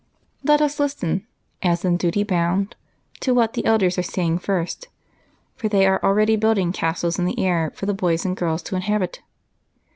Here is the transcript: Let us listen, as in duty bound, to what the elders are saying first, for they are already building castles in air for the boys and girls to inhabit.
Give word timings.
Let 0.43 0.63
us 0.63 0.79
listen, 0.79 1.27
as 1.61 1.85
in 1.85 1.95
duty 1.97 2.23
bound, 2.23 2.75
to 3.19 3.35
what 3.35 3.53
the 3.53 3.63
elders 3.65 3.99
are 3.99 4.01
saying 4.01 4.39
first, 4.39 4.87
for 5.55 5.69
they 5.69 5.85
are 5.85 6.01
already 6.03 6.35
building 6.35 6.71
castles 6.71 7.19
in 7.19 7.39
air 7.39 7.71
for 7.75 7.85
the 7.85 7.93
boys 7.93 8.25
and 8.25 8.35
girls 8.35 8.63
to 8.63 8.75
inhabit. 8.75 9.21